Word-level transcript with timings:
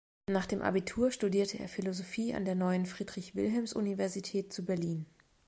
Nach 0.31 0.47
dem 0.47 0.63
Abitur 0.63 1.11
studierte 1.11 1.59
er 1.59 1.67
Philosophie 1.67 2.33
an 2.33 2.43
der 2.43 2.55
neuen 2.55 2.87
Friedrich-Wilhelms-Universität 2.87 4.51
zu 4.51 4.65
Berlin. 4.65 5.05